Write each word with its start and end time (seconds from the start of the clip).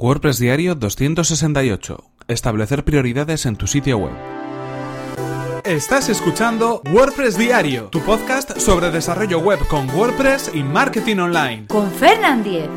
WordPress 0.00 0.38
Diario 0.38 0.76
268. 0.76 2.04
Establecer 2.28 2.84
prioridades 2.84 3.46
en 3.46 3.56
tu 3.56 3.66
sitio 3.66 3.98
web. 3.98 4.12
Estás 5.64 6.08
escuchando 6.08 6.82
WordPress 6.92 7.36
Diario, 7.36 7.88
tu 7.88 8.00
podcast 8.02 8.56
sobre 8.60 8.92
desarrollo 8.92 9.40
web 9.40 9.58
con 9.66 9.90
WordPress 9.90 10.52
y 10.54 10.62
marketing 10.62 11.16
online. 11.16 11.66
Con 11.66 11.90
Fernand 11.90 12.44
Diez. 12.44 12.70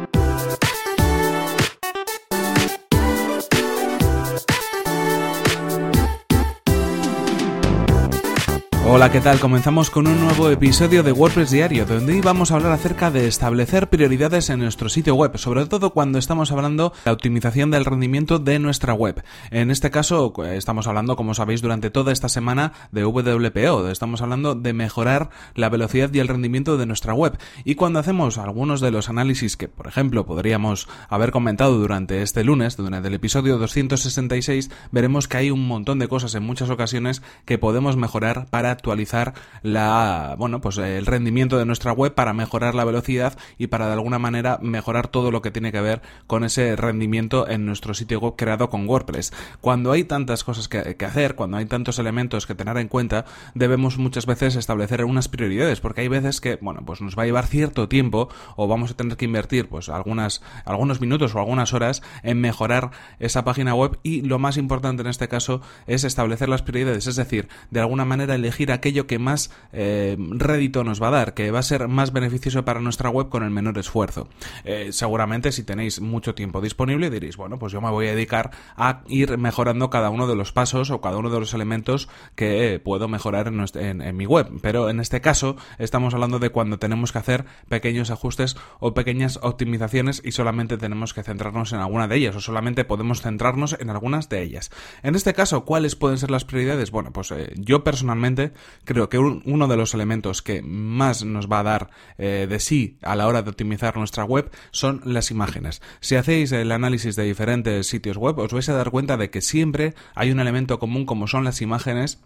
Hola, 8.94 9.10
¿qué 9.10 9.22
tal? 9.22 9.40
Comenzamos 9.40 9.90
con 9.90 10.06
un 10.06 10.20
nuevo 10.20 10.50
episodio 10.50 11.02
de 11.02 11.14
WordPress 11.14 11.52
Diario, 11.52 11.86
donde 11.86 12.12
hoy 12.12 12.20
vamos 12.20 12.52
a 12.52 12.56
hablar 12.56 12.74
acerca 12.74 13.10
de 13.10 13.26
establecer 13.26 13.88
prioridades 13.88 14.50
en 14.50 14.60
nuestro 14.60 14.90
sitio 14.90 15.16
web, 15.16 15.38
sobre 15.38 15.66
todo 15.66 15.94
cuando 15.94 16.20
estamos 16.20 16.52
hablando 16.52 16.90
de 16.90 16.96
la 17.06 17.14
optimización 17.14 17.72
del 17.72 17.86
rendimiento 17.86 18.38
de 18.38 18.60
nuestra 18.60 18.94
web. 18.94 19.24
En 19.50 19.72
este 19.72 19.92
caso, 19.92 20.34
eh, 20.44 20.58
estamos 20.58 20.88
hablando, 20.88 21.16
como 21.16 21.34
sabéis, 21.34 21.62
durante 21.62 21.90
toda 21.90 22.12
esta 22.12 22.28
semana 22.28 22.74
de 22.92 23.06
WPO, 23.06 23.88
estamos 23.88 24.22
hablando 24.22 24.56
de 24.56 24.74
mejorar 24.74 25.30
la 25.56 25.70
velocidad 25.70 26.14
y 26.14 26.20
el 26.20 26.28
rendimiento 26.28 26.76
de 26.76 26.86
nuestra 26.86 27.14
web. 27.14 27.38
Y 27.64 27.76
cuando 27.76 28.00
hacemos 28.00 28.38
algunos 28.38 28.82
de 28.82 28.92
los 28.92 29.08
análisis 29.08 29.56
que, 29.56 29.70
por 29.70 29.88
ejemplo, 29.88 30.26
podríamos 30.26 30.90
haber 31.08 31.32
comentado 31.32 31.78
durante 31.78 32.22
este 32.24 32.44
lunes, 32.44 32.76
durante 32.76 33.08
el 33.08 33.14
episodio 33.14 33.58
266, 33.58 34.70
veremos 34.92 35.30
que 35.30 35.38
hay 35.38 35.50
un 35.50 35.66
montón 35.66 35.98
de 35.98 36.10
cosas 36.10 36.36
en 36.36 36.44
muchas 36.44 36.70
ocasiones 36.70 37.22
que 37.46 37.58
podemos 37.58 37.96
mejorar 37.96 38.48
para 38.50 38.81
actualizar 38.82 39.36
la, 39.62 40.36
bueno, 40.40 40.60
pues 40.60 40.80
el 40.80 41.06
rendimiento 41.06 41.60
de 41.60 41.66
nuestra 41.66 41.94
web 41.94 42.16
para 42.16 42.34
mejorar 42.34 42.74
la 42.74 42.84
velocidad 42.84 43.38
y 43.60 43.68
para 43.68 43.86
de 43.86 43.94
alguna 43.94 44.18
manera 44.18 44.58
mejorar 44.62 45.08
todo 45.08 45.30
lo 45.30 45.44
que 45.44 45.52
tiene 45.52 45.72
que 45.72 45.82
ver 45.82 46.02
con 46.26 46.44
ese 46.44 46.76
rendimiento 46.76 47.48
en 47.48 47.68
nuestro 47.68 47.94
sitio 47.94 48.20
web 48.20 48.34
creado 48.36 48.70
con 48.70 48.90
WordPress. 48.90 49.34
Cuando 49.62 49.92
hay 49.92 50.04
tantas 50.04 50.44
cosas 50.44 50.68
que, 50.68 50.96
hacer, 51.06 51.36
cuando 51.36 51.58
hay 51.58 51.66
tantos 51.66 52.00
elementos 52.00 52.48
que 52.48 52.56
tener 52.56 52.76
en 52.78 52.88
cuenta, 52.88 53.26
debemos 53.54 54.00
muchas 54.00 54.26
veces 54.26 54.56
establecer 54.56 55.06
unas 55.06 55.28
prioridades, 55.28 55.80
porque 55.80 56.02
hay 56.02 56.08
veces 56.08 56.42
que, 56.42 56.58
bueno, 56.60 56.82
pues 56.84 57.02
nos 57.02 57.18
va 57.18 57.24
a 57.24 57.26
llevar 57.28 57.46
cierto 57.46 57.88
tiempo 57.88 58.30
o 58.56 58.68
vamos 58.68 58.92
a 58.92 58.94
tener 58.96 59.16
que 59.16 59.26
invertir 59.26 59.70
pues 59.70 59.90
algunas, 59.90 60.42
algunos 60.66 61.02
minutos 61.02 61.36
o 61.36 61.40
algunas 61.40 61.74
horas 61.74 62.02
en 62.24 62.42
mejorar 62.42 62.92
esa 63.20 63.44
página 63.44 63.76
web 63.76 64.00
y 64.02 64.22
lo 64.22 64.40
más 64.40 64.58
importante 64.58 65.02
en 65.02 65.08
este 65.08 65.28
caso 65.28 65.62
es 65.86 66.04
establecer 66.04 66.50
las 66.50 66.62
prioridades, 66.62 67.08
es 67.08 67.16
decir, 67.16 67.48
de 67.70 67.80
alguna 67.80 68.06
manera 68.06 68.36
elegir 68.36 68.61
aquello 68.70 69.08
que 69.08 69.18
más 69.18 69.50
eh, 69.72 70.18
rédito 70.20 70.84
nos 70.84 71.02
va 71.02 71.08
a 71.08 71.12
dar, 71.12 71.34
que 71.34 71.50
va 71.50 71.60
a 71.60 71.64
ser 71.64 71.88
más 71.88 72.14
beneficioso 72.14 72.64
para 72.66 72.82
nuestra 72.82 73.10
web 73.10 73.30
con 73.30 73.44
el 73.44 73.50
menor 73.50 73.78
esfuerzo. 73.78 74.28
Eh, 74.66 74.90
seguramente 74.92 75.52
si 75.52 75.64
tenéis 75.64 76.02
mucho 76.02 76.36
tiempo 76.36 76.62
disponible 76.62 77.10
diréis, 77.10 77.38
bueno, 77.38 77.58
pues 77.58 77.74
yo 77.74 77.82
me 77.82 77.90
voy 77.90 78.08
a 78.08 78.12
dedicar 78.12 78.52
a 78.76 79.02
ir 79.08 79.38
mejorando 79.38 79.90
cada 79.90 80.10
uno 80.10 80.28
de 80.28 80.36
los 80.36 80.52
pasos 80.52 80.92
o 80.92 81.02
cada 81.02 81.18
uno 81.18 81.30
de 81.30 81.40
los 81.40 81.54
elementos 81.54 82.10
que 82.36 82.80
puedo 82.84 83.08
mejorar 83.08 83.48
en, 83.48 84.18
mi 84.18 84.26
web. 84.26 84.50
Pero 84.62 84.90
en 84.90 85.00
este 85.00 85.22
caso 85.22 85.56
estamos 85.80 86.14
hablando 86.14 86.40
de 86.40 86.50
cuando 86.50 86.80
tenemos 86.80 87.12
que 87.12 87.20
hacer 87.20 87.46
pequeños 87.70 88.12
ajustes 88.12 88.58
o 88.80 88.94
pequeñas 88.94 89.40
optimizaciones 89.42 90.22
y 90.24 90.34
solamente 90.34 90.78
tenemos 90.78 91.14
que 91.14 91.24
centrarnos 91.24 91.72
en 91.74 91.80
alguna 91.80 92.08
de 92.08 92.18
ellas 92.18 92.36
o 92.36 92.42
solamente 92.42 92.84
podemos 92.84 93.22
centrarnos 93.22 93.78
en 93.80 93.90
algunas 93.90 94.30
de 94.30 94.42
ellas. 94.42 94.72
En 95.04 95.16
este 95.16 95.34
caso, 95.34 95.66
¿cuáles 95.66 95.96
pueden 95.96 96.18
ser 96.18 96.32
las 96.32 96.46
prioridades? 96.46 96.92
Bueno, 96.92 97.12
pues 97.12 97.32
eh, 97.32 97.54
yo 97.56 97.84
personalmente 97.84 98.51
creo 98.86 99.10
que 99.10 99.18
uno 99.20 99.68
de 99.68 99.78
los 99.78 99.94
elementos 99.94 100.42
que 100.42 100.62
más 100.62 101.24
nos 101.24 101.48
va 101.48 101.60
a 101.60 101.64
dar 101.64 101.90
eh, 102.18 102.48
de 102.50 102.60
sí 102.60 102.98
a 103.02 103.16
la 103.16 103.28
hora 103.28 103.42
de 103.42 103.50
optimizar 103.50 103.98
nuestra 103.98 104.24
web 104.24 104.52
son 104.72 105.02
las 105.06 105.32
imágenes. 105.32 105.82
Si 106.00 106.16
hacéis 106.16 106.52
el 106.52 106.72
análisis 106.72 107.16
de 107.16 107.24
diferentes 107.24 107.88
sitios 107.88 108.18
web, 108.18 108.40
os 108.40 108.54
vais 108.54 108.70
a 108.70 108.74
dar 108.74 108.92
cuenta 108.92 109.18
de 109.18 109.30
que 109.30 109.42
siempre 109.42 109.94
hay 110.16 110.32
un 110.32 110.40
elemento 110.40 110.80
común 110.80 111.06
como 111.06 111.28
son 111.28 111.44
las 111.44 111.62
imágenes 111.62 112.20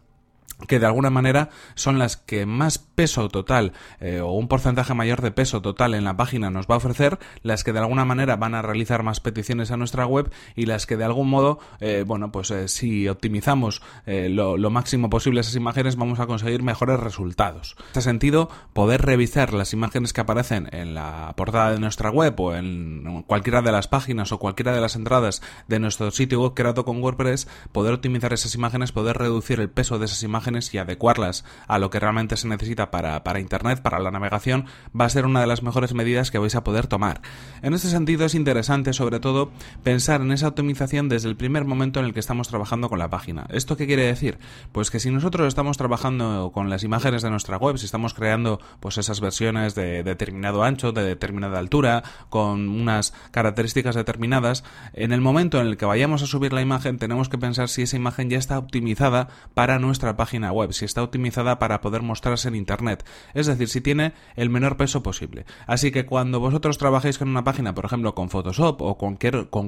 que 0.67 0.79
de 0.79 0.85
alguna 0.85 1.09
manera 1.09 1.49
son 1.75 1.99
las 1.99 2.17
que 2.17 2.45
más 2.45 2.77
peso 2.77 3.27
total 3.29 3.73
eh, 3.99 4.21
o 4.21 4.31
un 4.31 4.47
porcentaje 4.47 4.93
mayor 4.93 5.21
de 5.21 5.31
peso 5.31 5.61
total 5.61 5.93
en 5.93 6.03
la 6.05 6.17
página 6.17 6.49
nos 6.49 6.67
va 6.67 6.75
a 6.75 6.77
ofrecer, 6.77 7.19
las 7.43 7.63
que 7.63 7.73
de 7.73 7.79
alguna 7.79 8.05
manera 8.05 8.37
van 8.37 8.55
a 8.55 8.61
realizar 8.61 9.03
más 9.03 9.19
peticiones 9.19 9.71
a 9.71 9.77
nuestra 9.77 10.05
web 10.05 10.31
y 10.55 10.65
las 10.65 10.85
que 10.85 10.97
de 10.97 11.03
algún 11.03 11.29
modo, 11.29 11.59
eh, 11.79 12.03
bueno, 12.07 12.31
pues 12.31 12.51
eh, 12.51 12.67
si 12.67 13.07
optimizamos 13.07 13.81
lo, 14.05 14.57
lo, 14.57 14.69
máximo 14.69 15.09
posible 15.09 15.41
esas 15.41 15.55
imágenes 15.55 15.95
vamos 15.95 16.19
a 16.19 16.27
conseguir 16.27 16.63
mejores 16.63 16.99
resultados. 16.99 17.75
En 17.79 17.85
este 17.87 18.01
sentido, 18.01 18.49
poder 18.73 19.01
revisar 19.01 19.53
las 19.53 19.73
imágenes 19.73 20.13
que 20.13 20.21
aparecen 20.21 20.69
en 20.71 20.93
la 20.93 21.33
portada 21.35 21.71
de 21.71 21.79
nuestra 21.79 22.09
web 22.09 22.39
o 22.39 22.55
en 22.55 23.23
cualquiera 23.27 23.61
de 23.61 23.71
las 23.71 23.87
páginas 23.87 24.31
o 24.31 24.39
cualquiera 24.39 24.73
de 24.73 24.81
las 24.81 24.95
entradas 24.95 25.41
de 25.67 25.79
nuestro 25.79 26.11
sitio 26.11 26.41
web 26.41 26.53
creado 26.53 26.85
con 26.85 27.01
WordPress, 27.01 27.47
poder 27.71 27.93
optimizar 27.93 28.33
esas 28.33 28.55
imágenes, 28.55 28.91
poder 28.91 29.17
reducir 29.17 29.59
el 29.59 29.69
peso 29.69 29.99
de 29.99 30.05
esas 30.05 30.23
imágenes 30.23 30.44
y 30.45 30.77
adecuarlas 30.77 31.43
a 31.67 31.79
lo 31.79 31.89
que 31.89 31.99
realmente 31.99 32.37
se 32.37 32.47
necesita 32.47 32.91
para, 32.91 33.23
para 33.23 33.39
Internet, 33.39 33.81
para 33.81 33.99
la 33.99 34.11
navegación, 34.11 34.65
va 34.99 35.05
a 35.05 35.09
ser 35.09 35.25
una 35.25 35.41
de 35.41 35.47
las 35.47 35.63
mejores 35.63 35.95
medidas 35.95 36.29
que 36.29 36.37
vais 36.37 36.53
a 36.53 36.63
poder 36.63 36.85
tomar. 36.85 37.21
En 37.63 37.73
este 37.73 37.87
sentido 37.87 38.25
es 38.25 38.35
interesante 38.35 38.93
sobre 38.93 39.19
todo 39.19 39.51
pensar 39.83 40.21
en 40.21 40.31
esa 40.31 40.49
optimización 40.49 41.09
desde 41.09 41.29
el 41.29 41.35
primer 41.35 41.65
momento 41.65 41.99
en 41.99 42.05
el 42.05 42.13
que 42.13 42.19
estamos 42.19 42.47
trabajando 42.47 42.89
con 42.89 42.99
la 42.99 43.09
página. 43.09 43.47
¿Esto 43.49 43.75
qué 43.75 43.87
quiere 43.87 44.05
decir? 44.05 44.37
Pues 44.71 44.91
que 44.91 44.99
si 44.99 45.09
nosotros 45.09 45.47
estamos 45.47 45.77
trabajando 45.77 46.51
con 46.53 46.69
las 46.69 46.83
imágenes 46.83 47.23
de 47.23 47.31
nuestra 47.31 47.57
web, 47.57 47.79
si 47.79 47.85
estamos 47.85 48.13
creando 48.13 48.59
pues 48.79 48.99
esas 48.99 49.19
versiones 49.19 49.73
de 49.73 50.03
determinado 50.03 50.63
ancho, 50.63 50.91
de 50.91 51.03
determinada 51.03 51.57
altura, 51.57 52.03
con 52.29 52.69
unas 52.69 53.13
características 53.31 53.95
determinadas, 53.95 54.63
en 54.93 55.11
el 55.11 55.21
momento 55.21 55.59
en 55.59 55.67
el 55.67 55.77
que 55.77 55.85
vayamos 55.85 56.21
a 56.21 56.27
subir 56.27 56.53
la 56.53 56.61
imagen 56.61 56.99
tenemos 56.99 57.29
que 57.29 57.39
pensar 57.39 57.69
si 57.69 57.81
esa 57.81 57.95
imagen 57.95 58.29
ya 58.29 58.37
está 58.37 58.59
optimizada 58.59 59.29
para 59.53 59.79
nuestra 59.79 60.15
página 60.15 60.34
web, 60.43 60.73
si 60.73 60.85
está 60.85 61.03
optimizada 61.03 61.59
para 61.59 61.81
poder 61.81 62.01
mostrarse 62.01 62.47
en 62.47 62.55
Internet, 62.55 63.05
es 63.33 63.47
decir, 63.47 63.69
si 63.69 63.81
tiene 63.81 64.13
el 64.35 64.49
menor 64.49 64.77
peso 64.77 65.03
posible. 65.03 65.45
Así 65.67 65.91
que 65.91 66.05
cuando 66.05 66.39
vosotros 66.39 66.77
trabajéis 66.77 67.17
con 67.17 67.29
una 67.29 67.43
página, 67.43 67.73
por 67.73 67.85
ejemplo, 67.85 68.15
con 68.15 68.29
Photoshop 68.29 68.81
o 68.81 68.97
con, 68.97 69.17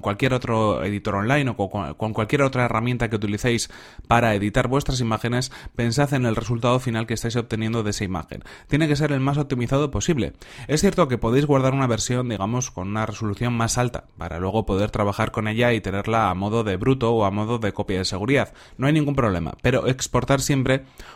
cualquier 0.02 0.34
otro 0.34 0.84
editor 0.84 1.16
online 1.16 1.54
o 1.56 1.96
con 1.98 2.14
cualquier 2.14 2.42
otra 2.42 2.66
herramienta 2.66 3.10
que 3.10 3.16
utilicéis 3.16 3.70
para 4.08 4.36
editar 4.36 4.68
vuestras 4.68 5.00
imágenes, 5.00 5.52
pensad 5.76 6.14
en 6.14 6.26
el 6.26 6.36
resultado 6.36 6.80
final 6.80 7.08
que 7.08 7.14
estáis 7.14 7.36
obteniendo 7.36 7.84
de 7.84 7.92
esa 7.92 8.04
imagen. 8.04 8.44
Tiene 8.68 8.88
que 8.88 8.96
ser 8.96 9.12
el 9.12 9.20
más 9.20 9.38
optimizado 9.38 9.92
posible. 9.92 10.34
Es 10.68 10.82
cierto 10.82 11.08
que 11.08 11.18
podéis 11.18 11.46
guardar 11.46 11.74
una 11.74 11.88
versión, 11.88 12.30
digamos, 12.30 12.72
con 12.72 12.90
una 12.90 13.06
resolución 13.06 13.54
más 13.54 13.78
alta, 13.78 14.06
para 14.18 14.40
luego 14.40 14.66
poder 14.66 14.92
trabajar 14.92 15.32
con 15.32 15.48
ella 15.48 15.74
y 15.74 15.82
tenerla 15.82 16.30
a 16.30 16.34
modo 16.34 16.64
de 16.64 16.78
bruto 16.78 17.14
o 17.14 17.26
a 17.26 17.32
modo 17.32 17.60
de 17.60 17.74
copia 17.74 18.00
de 18.00 18.06
seguridad. 18.06 18.54
No 18.78 18.88
hay 18.88 18.94
ningún 18.94 19.16
problema, 19.16 19.56
pero 19.62 19.88
exportar 19.88 20.42
siempre 20.42 20.57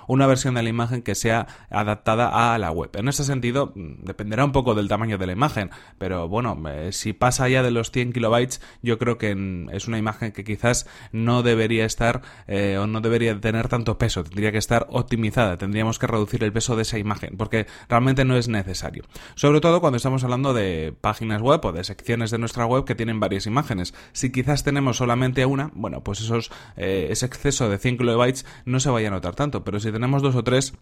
una 0.07 0.27
versión 0.27 0.55
de 0.55 0.63
la 0.63 0.69
imagen 0.69 1.01
que 1.01 1.15
sea 1.15 1.47
adaptada 1.69 2.53
a 2.53 2.57
la 2.57 2.71
web. 2.71 2.89
En 2.95 3.07
ese 3.07 3.23
sentido, 3.23 3.71
mm, 3.75 4.03
dependerá 4.03 4.45
un 4.45 4.51
poco 4.51 4.75
del 4.75 4.87
tamaño 4.87 5.17
de 5.17 5.27
la 5.27 5.33
imagen, 5.33 5.69
pero 5.97 6.27
bueno, 6.27 6.61
eh, 6.69 6.91
si 6.91 7.13
pasa 7.13 7.47
ya 7.49 7.63
de 7.63 7.71
los 7.71 7.91
100 7.91 8.13
kilobytes, 8.13 8.61
yo 8.81 8.97
creo 8.97 9.17
que 9.17 9.35
mm, 9.35 9.69
es 9.71 9.87
una 9.87 9.97
imagen 9.97 10.31
que 10.31 10.43
quizás 10.43 10.87
no 11.11 11.43
debería 11.43 11.85
estar 11.85 12.21
eh, 12.47 12.77
o 12.77 12.87
no 12.87 13.01
debería 13.01 13.39
tener 13.39 13.67
tanto 13.67 13.97
peso, 13.97 14.23
tendría 14.23 14.51
que 14.51 14.57
estar 14.57 14.87
optimizada, 14.89 15.57
tendríamos 15.57 15.99
que 15.99 16.07
reducir 16.07 16.43
el 16.43 16.51
peso 16.51 16.75
de 16.75 16.81
esa 16.83 16.97
imagen, 16.97 17.37
porque 17.37 17.67
realmente 17.87 18.25
no 18.25 18.35
es 18.35 18.47
necesario. 18.47 19.03
Sobre 19.35 19.61
todo 19.61 19.81
cuando 19.81 19.97
estamos 19.97 20.23
hablando 20.23 20.53
de 20.53 20.93
páginas 20.99 21.41
web 21.41 21.63
o 21.63 21.71
de 21.71 21.83
secciones 21.83 22.31
de 22.31 22.37
nuestra 22.37 22.65
web 22.65 22.85
que 22.85 22.95
tienen 22.95 23.19
varias 23.19 23.45
imágenes. 23.45 23.93
Si 24.11 24.31
quizás 24.31 24.63
tenemos 24.63 24.97
solamente 24.97 25.45
una, 25.45 25.71
bueno, 25.73 26.03
pues 26.03 26.21
esos, 26.21 26.51
eh, 26.75 27.07
ese 27.09 27.25
exceso 27.25 27.69
de 27.69 27.77
100 27.77 27.97
kilobytes 27.97 28.45
no 28.65 28.79
se 28.79 28.89
vaya 28.89 29.07
a 29.07 29.11
notar 29.11 29.30
tanto, 29.35 29.63
pero 29.63 29.79
si 29.79 29.91
tenemos 29.91 30.21
dos 30.21 30.35
o 30.35 30.43
tres 30.43 30.73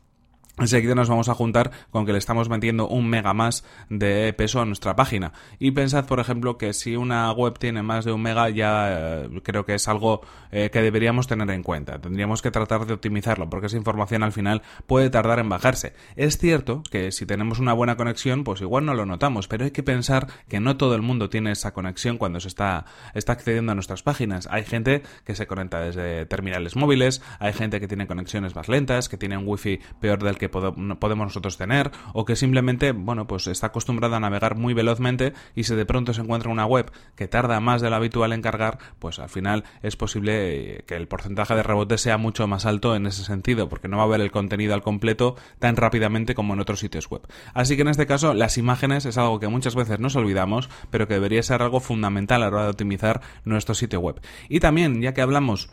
enseguida 0.60 0.96
nos 0.96 1.10
vamos 1.10 1.30
a 1.30 1.36
juntar 1.36 1.72
con 1.90 2.06
que 2.06 2.12
le 2.12 2.18
estamos 2.18 2.50
metiendo 2.50 2.88
un 2.88 3.08
mega 3.08 3.34
más 3.34 3.64
de 3.90 4.34
peso 4.34 4.62
a 4.62 4.66
nuestra 4.66 4.96
página. 4.96 5.34
Y 5.60 5.72
pensad, 5.72 6.06
por 6.06 6.20
ejemplo, 6.20 6.58
que 6.58 6.74
si 6.74 6.96
una 6.96 7.32
web 7.32 7.58
tiene 7.58 7.84
más 7.84 8.06
de 8.06 8.12
un 8.12 8.22
mega, 8.22 8.50
ya 8.50 9.24
eh, 9.24 9.30
creo 9.44 9.66
que 9.66 9.76
es 9.76 9.88
algo 9.88 10.22
eh, 10.52 10.70
que 10.72 10.82
deberíamos 10.82 11.28
tener 11.28 11.50
en 11.52 11.64
cuenta. 11.64 12.00
Tendríamos 12.00 12.42
que 12.42 12.52
tratar 12.52 12.86
de 12.86 12.94
optimizarlo, 12.94 13.50
porque 13.50 13.68
esa 13.68 13.78
información 13.78 14.24
al 14.24 14.32
final 14.32 14.62
puede 14.88 15.10
tardar 15.10 15.40
en 15.40 15.50
bajarse. 15.50 15.94
Es 16.16 16.38
cierto 16.38 16.84
que 16.90 17.12
si 17.12 17.26
tenemos 17.26 17.60
una 17.60 17.74
buena 17.74 17.98
conexión, 17.98 18.44
pues 18.44 18.62
igual 18.62 18.86
no 18.86 18.94
lo 18.94 19.06
notamos, 19.06 19.48
pero 19.48 19.66
hay 19.66 19.72
que 19.72 19.84
pensar 19.84 20.28
que 20.48 20.60
no 20.60 20.78
todo 20.78 20.96
el 20.96 21.02
mundo 21.02 21.30
tiene 21.30 21.52
esa 21.52 21.74
conexión 21.74 22.18
cuando 22.18 22.40
se 22.40 22.48
está, 22.48 22.86
está 23.14 23.34
accediendo 23.34 23.72
a 23.72 23.76
nuestras 23.76 24.04
páginas. 24.04 24.48
Hay 24.52 24.64
gente 24.64 25.04
que 25.26 25.36
se 25.36 25.48
conecta 25.48 25.80
desde 25.80 26.26
terminales 26.26 26.76
móviles, 26.76 27.22
hay 27.40 27.54
gente 27.54 27.80
que 27.80 27.88
tiene 27.88 28.08
conexiones 28.08 28.56
más 28.56 28.68
lentas, 28.68 29.10
que 29.10 29.18
tiene 29.18 29.38
un 29.38 29.48
wifi 29.48 29.80
peor 30.00 30.24
del 30.24 30.38
que 30.38 30.49
podemos 30.50 31.28
nosotros 31.28 31.58
tener 31.58 31.92
o 32.14 32.26
que 32.26 32.36
simplemente, 32.36 32.92
bueno, 32.92 33.28
pues 33.28 33.48
está 33.48 33.68
acostumbrada 33.68 34.18
a 34.18 34.20
navegar 34.20 34.56
muy 34.56 34.74
velozmente 34.74 35.34
y 35.56 35.64
si 35.64 35.76
de 35.76 35.86
pronto 35.86 36.14
se 36.14 36.22
encuentra 36.22 36.52
una 36.52 36.66
web 36.66 36.92
que 37.16 37.28
tarda 37.28 37.60
más 37.60 37.82
de 37.82 37.90
lo 37.90 37.96
habitual 37.96 38.34
en 38.34 38.42
cargar, 38.42 38.80
pues 39.00 39.20
al 39.20 39.30
final 39.30 39.64
es 39.82 39.96
posible 39.96 40.78
eh, 40.78 40.84
que 40.86 40.96
el 40.96 41.08
porcentaje 41.08 41.56
de 41.56 41.64
rebote 41.64 41.98
sea 41.98 42.18
mucho 42.18 42.48
más 42.48 42.66
alto 42.66 42.96
en 42.96 43.06
ese 43.06 43.24
sentido, 43.24 43.70
porque 43.70 43.88
no 43.88 43.98
va 43.98 44.04
a 44.04 44.08
ver 44.08 44.22
el 44.22 44.32
contenido 44.32 44.74
al 44.74 44.82
completo 44.82 45.36
tan 45.60 45.76
rápidamente 45.76 46.36
como 46.36 46.54
en 46.54 46.60
otros 46.60 46.80
sitios 46.80 47.10
web. 47.10 47.22
Así 47.54 47.76
que 47.76 47.82
en 47.84 47.90
este 47.90 48.08
caso, 48.08 48.34
las 48.34 48.58
imágenes 48.58 49.06
es 49.06 49.18
algo 49.18 49.40
que 49.40 49.48
muchas 49.48 49.76
veces 49.76 50.00
nos 50.00 50.16
olvidamos, 50.16 50.70
pero 50.90 51.08
que 51.08 51.16
debería 51.16 51.44
ser 51.44 51.62
algo 51.62 51.80
fundamental 51.80 52.44
a 52.44 52.50
la 52.50 52.56
hora 52.56 52.64
de 52.66 52.70
optimizar 52.72 53.22
nuestro 53.46 53.76
sitio 53.76 54.00
web. 54.00 54.22
Y 54.48 54.60
también, 54.60 55.02
ya 55.02 55.14
que 55.14 55.22
hablamos 55.22 55.70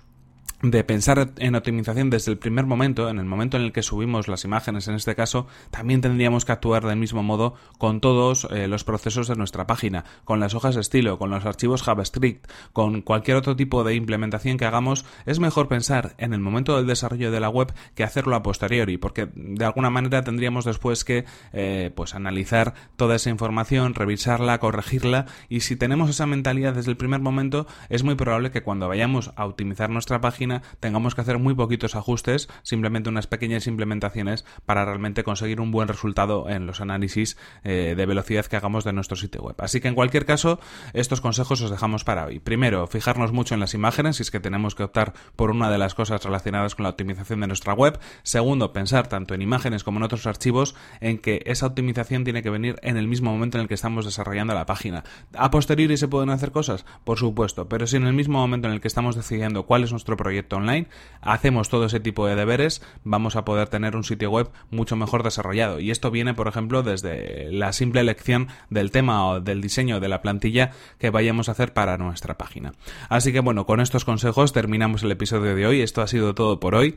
de 0.62 0.84
pensar 0.84 1.32
en 1.36 1.54
optimización 1.54 2.08
desde 2.08 2.32
el 2.32 2.38
primer 2.38 2.64
momento, 2.64 3.10
en 3.10 3.18
el 3.18 3.26
momento 3.26 3.56
en 3.56 3.64
el 3.64 3.72
que 3.72 3.82
subimos 3.82 4.26
las 4.26 4.44
imágenes 4.44 4.88
en 4.88 4.94
este 4.94 5.14
caso, 5.14 5.46
también 5.70 6.00
tendríamos 6.00 6.44
que 6.44 6.52
actuar 6.52 6.86
del 6.86 6.96
mismo 6.96 7.22
modo 7.22 7.54
con 7.78 8.00
todos 8.00 8.48
eh, 8.50 8.66
los 8.66 8.82
procesos 8.82 9.28
de 9.28 9.36
nuestra 9.36 9.66
página, 9.66 10.04
con 10.24 10.40
las 10.40 10.54
hojas 10.54 10.74
de 10.74 10.80
estilo, 10.80 11.18
con 11.18 11.30
los 11.30 11.44
archivos 11.44 11.82
JavaScript, 11.82 12.50
con 12.72 13.02
cualquier 13.02 13.36
otro 13.36 13.54
tipo 13.54 13.84
de 13.84 13.94
implementación 13.94 14.56
que 14.56 14.64
hagamos, 14.64 15.04
es 15.26 15.40
mejor 15.40 15.68
pensar 15.68 16.14
en 16.18 16.32
el 16.32 16.40
momento 16.40 16.76
del 16.76 16.86
desarrollo 16.86 17.30
de 17.30 17.40
la 17.40 17.50
web 17.50 17.74
que 17.94 18.04
hacerlo 18.04 18.34
a 18.34 18.42
posteriori, 18.42 18.96
porque 18.96 19.28
de 19.34 19.64
alguna 19.64 19.90
manera 19.90 20.24
tendríamos 20.24 20.64
después 20.64 21.04
que 21.04 21.26
eh, 21.52 21.92
pues 21.94 22.14
analizar 22.14 22.74
toda 22.96 23.16
esa 23.16 23.28
información, 23.28 23.94
revisarla, 23.94 24.58
corregirla 24.58 25.26
y 25.50 25.60
si 25.60 25.76
tenemos 25.76 26.08
esa 26.08 26.26
mentalidad 26.26 26.72
desde 26.74 26.90
el 26.90 26.96
primer 26.96 27.20
momento, 27.20 27.66
es 27.90 28.04
muy 28.04 28.14
probable 28.14 28.50
que 28.50 28.62
cuando 28.62 28.88
vayamos 28.88 29.32
a 29.36 29.44
optimizar 29.44 29.90
nuestra 29.90 30.20
página 30.20 30.45
tengamos 30.80 31.14
que 31.14 31.20
hacer 31.20 31.38
muy 31.38 31.54
poquitos 31.54 31.94
ajustes, 31.94 32.48
simplemente 32.62 33.08
unas 33.08 33.26
pequeñas 33.26 33.66
implementaciones 33.66 34.44
para 34.64 34.84
realmente 34.84 35.24
conseguir 35.24 35.60
un 35.60 35.70
buen 35.70 35.88
resultado 35.88 36.48
en 36.48 36.66
los 36.66 36.80
análisis 36.80 37.36
eh, 37.64 37.94
de 37.96 38.06
velocidad 38.06 38.46
que 38.46 38.56
hagamos 38.56 38.84
de 38.84 38.92
nuestro 38.92 39.16
sitio 39.16 39.42
web. 39.42 39.56
Así 39.58 39.80
que 39.80 39.88
en 39.88 39.94
cualquier 39.94 40.26
caso, 40.26 40.60
estos 40.92 41.20
consejos 41.20 41.60
os 41.60 41.70
dejamos 41.70 42.04
para 42.04 42.26
hoy. 42.26 42.38
Primero, 42.38 42.86
fijarnos 42.86 43.32
mucho 43.32 43.54
en 43.54 43.60
las 43.60 43.74
imágenes, 43.74 44.16
si 44.16 44.22
es 44.22 44.30
que 44.30 44.40
tenemos 44.40 44.74
que 44.74 44.82
optar 44.82 45.14
por 45.36 45.50
una 45.50 45.70
de 45.70 45.78
las 45.78 45.94
cosas 45.94 46.22
relacionadas 46.22 46.74
con 46.74 46.84
la 46.84 46.90
optimización 46.90 47.40
de 47.40 47.46
nuestra 47.46 47.74
web. 47.74 47.98
Segundo, 48.22 48.72
pensar 48.72 49.08
tanto 49.08 49.34
en 49.34 49.42
imágenes 49.42 49.84
como 49.84 49.98
en 49.98 50.04
otros 50.04 50.26
archivos 50.26 50.74
en 51.00 51.18
que 51.18 51.42
esa 51.46 51.66
optimización 51.66 52.24
tiene 52.24 52.42
que 52.42 52.50
venir 52.50 52.76
en 52.82 52.96
el 52.96 53.08
mismo 53.08 53.30
momento 53.30 53.58
en 53.58 53.62
el 53.62 53.68
que 53.68 53.74
estamos 53.74 54.04
desarrollando 54.04 54.54
la 54.54 54.66
página. 54.66 55.04
A 55.34 55.50
posteriori 55.50 55.96
se 55.96 56.08
pueden 56.08 56.30
hacer 56.30 56.52
cosas, 56.52 56.84
por 57.04 57.18
supuesto, 57.18 57.68
pero 57.68 57.86
si 57.86 57.96
en 57.96 58.06
el 58.06 58.12
mismo 58.12 58.38
momento 58.38 58.68
en 58.68 58.74
el 58.74 58.80
que 58.80 58.88
estamos 58.88 59.16
decidiendo 59.16 59.64
cuál 59.64 59.84
es 59.84 59.90
nuestro 59.90 60.16
online, 60.50 60.88
hacemos 61.20 61.68
todo 61.68 61.86
ese 61.86 62.00
tipo 62.00 62.26
de 62.26 62.36
deberes, 62.36 62.82
vamos 63.04 63.36
a 63.36 63.44
poder 63.44 63.68
tener 63.68 63.96
un 63.96 64.04
sitio 64.04 64.30
web 64.30 64.50
mucho 64.70 64.96
mejor 64.96 65.22
desarrollado. 65.22 65.80
Y 65.80 65.90
esto 65.90 66.10
viene, 66.10 66.34
por 66.34 66.48
ejemplo, 66.48 66.82
desde 66.82 67.50
la 67.52 67.72
simple 67.72 68.00
elección 68.00 68.48
del 68.70 68.90
tema 68.90 69.26
o 69.26 69.40
del 69.40 69.60
diseño 69.60 70.00
de 70.00 70.08
la 70.08 70.22
plantilla 70.22 70.72
que 70.98 71.10
vayamos 71.10 71.48
a 71.48 71.52
hacer 71.52 71.72
para 71.72 71.98
nuestra 71.98 72.36
página. 72.38 72.72
Así 73.08 73.32
que 73.32 73.40
bueno, 73.40 73.66
con 73.66 73.80
estos 73.80 74.04
consejos 74.04 74.52
terminamos 74.52 75.02
el 75.02 75.12
episodio 75.12 75.54
de 75.54 75.66
hoy. 75.66 75.80
Esto 75.80 76.02
ha 76.02 76.08
sido 76.08 76.34
todo 76.34 76.60
por 76.60 76.74
hoy. 76.74 76.96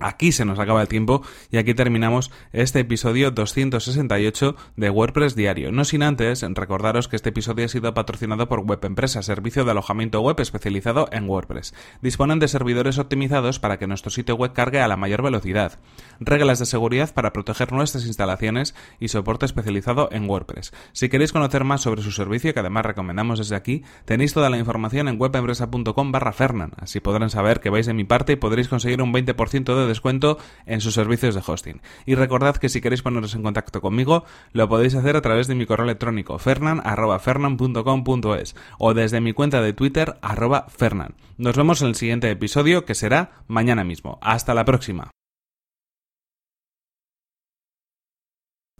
Aquí 0.00 0.32
se 0.32 0.44
nos 0.44 0.58
acaba 0.58 0.82
el 0.82 0.88
tiempo 0.88 1.22
y 1.52 1.56
aquí 1.56 1.72
terminamos 1.72 2.32
este 2.52 2.80
episodio 2.80 3.30
268 3.30 4.56
de 4.76 4.90
WordPress 4.90 5.36
Diario. 5.36 5.70
No 5.70 5.84
sin 5.84 6.02
antes 6.02 6.42
recordaros 6.42 7.06
que 7.06 7.14
este 7.14 7.28
episodio 7.28 7.64
ha 7.64 7.68
sido 7.68 7.94
patrocinado 7.94 8.48
por 8.48 8.60
Web 8.60 8.84
Empresa, 8.84 9.22
servicio 9.22 9.64
de 9.64 9.70
alojamiento 9.70 10.20
web 10.20 10.40
especializado 10.40 11.08
en 11.12 11.28
WordPress. 11.30 11.74
Disponen 12.02 12.40
de 12.40 12.48
servidores 12.48 12.98
optimizados 12.98 13.60
para 13.60 13.78
que 13.78 13.86
nuestro 13.86 14.10
sitio 14.10 14.34
web 14.34 14.52
cargue 14.52 14.80
a 14.80 14.88
la 14.88 14.96
mayor 14.96 15.22
velocidad, 15.22 15.78
reglas 16.18 16.58
de 16.58 16.66
seguridad 16.66 17.14
para 17.14 17.32
proteger 17.32 17.72
nuestras 17.72 18.04
instalaciones 18.04 18.74
y 18.98 19.08
soporte 19.08 19.46
especializado 19.46 20.08
en 20.10 20.28
WordPress. 20.28 20.72
Si 20.92 21.08
queréis 21.08 21.32
conocer 21.32 21.62
más 21.62 21.82
sobre 21.82 22.02
su 22.02 22.10
servicio, 22.10 22.52
que 22.52 22.60
además 22.60 22.84
recomendamos 22.84 23.38
desde 23.38 23.54
aquí, 23.54 23.84
tenéis 24.06 24.34
toda 24.34 24.50
la 24.50 24.58
información 24.58 25.06
en 25.06 25.20
webempresa.com 25.20 26.10
barra 26.10 26.32
Fernan. 26.32 26.72
Así 26.78 26.98
podrán 26.98 27.30
saber 27.30 27.60
que 27.60 27.70
vais 27.70 27.86
de 27.86 27.94
mi 27.94 28.02
parte 28.02 28.32
y 28.32 28.36
podréis 28.36 28.68
conseguir 28.68 29.00
un 29.00 29.12
20% 29.12 29.64
de 29.76 29.93
descuento 29.94 30.38
en 30.66 30.80
sus 30.80 30.94
servicios 30.94 31.34
de 31.34 31.42
hosting. 31.46 31.80
Y 32.04 32.16
recordad 32.16 32.56
que 32.56 32.68
si 32.68 32.80
queréis 32.80 33.02
poneros 33.02 33.34
en 33.34 33.42
contacto 33.42 33.80
conmigo, 33.80 34.24
lo 34.52 34.68
podéis 34.68 34.94
hacer 34.94 35.16
a 35.16 35.22
través 35.22 35.46
de 35.46 35.54
mi 35.54 35.66
correo 35.66 35.84
electrónico 35.84 36.38
fernan.fernan.com.es 36.38 38.56
o 38.78 38.94
desde 38.94 39.20
mi 39.20 39.32
cuenta 39.32 39.62
de 39.62 39.72
Twitter 39.72 40.16
arroba 40.20 40.66
fernan. 40.68 41.14
Nos 41.38 41.56
vemos 41.56 41.80
en 41.82 41.88
el 41.88 41.94
siguiente 41.94 42.30
episodio 42.30 42.84
que 42.84 42.94
será 42.94 43.44
mañana 43.46 43.84
mismo. 43.84 44.18
Hasta 44.20 44.54
la 44.54 44.64
próxima. 44.64 45.10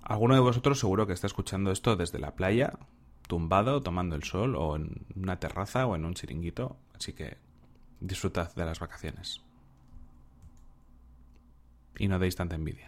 Alguno 0.02 0.34
de 0.34 0.40
vosotros 0.40 0.78
seguro 0.78 1.06
que 1.06 1.14
está 1.14 1.26
escuchando 1.26 1.70
esto 1.70 1.96
desde 1.96 2.19
la 2.19 2.34
playa, 2.34 2.75
tumbado, 3.26 3.81
tomando 3.81 4.16
el 4.16 4.25
sol, 4.25 4.55
o 4.55 4.76
en 4.76 5.06
una 5.16 5.40
terraza 5.40 5.87
o 5.87 5.96
en 5.96 6.05
un 6.05 6.12
chiringuito, 6.12 6.76
así 6.94 7.14
que 7.14 7.38
disfrutad 8.00 8.55
de 8.55 8.66
las 8.66 8.81
vacaciones 8.81 9.40
y 11.99 12.08
no 12.08 12.19
deis 12.19 12.37
tanta 12.37 12.56
envidia. 12.56 12.82